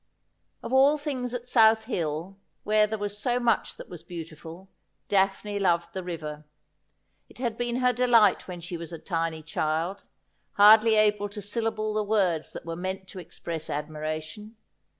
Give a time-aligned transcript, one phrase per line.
[0.63, 4.67] Of all things at South Hill, where there was so much that was beautiful,
[5.07, 6.43] Daphne loved the river.
[7.29, 10.01] It had been her delight when she was a tiny child,
[10.53, 14.55] hardly able to syllable the words that were meant to express admiration.